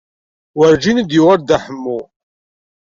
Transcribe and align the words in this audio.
Werǧin 0.57 1.01
i 1.01 1.03
d-yuɣal 1.03 1.39
Dda 1.41 1.57
Ḥemmu. 1.63 1.99